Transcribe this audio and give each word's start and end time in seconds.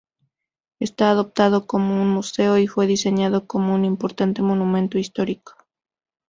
Está 0.79 1.11
adaptado 1.11 1.67
como 1.67 2.01
un 2.01 2.09
museo 2.09 2.57
y 2.57 2.65
fue 2.65 2.87
diseñado 2.87 3.45
como 3.45 3.75
un 3.75 3.85
importante 3.85 4.41
monumento 4.41 4.97
histórico 4.97 5.53